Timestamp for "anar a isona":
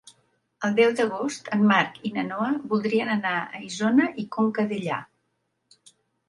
3.17-4.09